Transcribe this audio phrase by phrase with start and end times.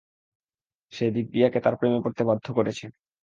[0.93, 2.85] সে দিব্যিয়াকে তার প্রেমে পড়তে বাধ্য করেছে।